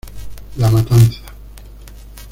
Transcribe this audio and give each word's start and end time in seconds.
La 0.57 0.71
Matanza. 0.71 1.21